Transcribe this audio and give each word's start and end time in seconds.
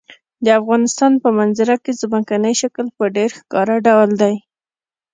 د 0.45 0.47
افغانستان 0.59 1.11
په 1.23 1.29
منظره 1.37 1.75
کې 1.83 1.91
ځمکنی 2.01 2.53
شکل 2.61 2.85
په 2.97 3.03
ډېر 3.15 3.29
ښکاره 3.39 3.75
ډول 3.87 4.09
دی. 4.21 4.35